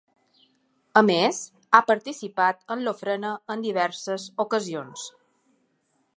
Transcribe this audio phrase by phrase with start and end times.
[1.01, 1.41] A més,
[1.75, 5.07] ha participat en l’ofrena en diverses ocasions.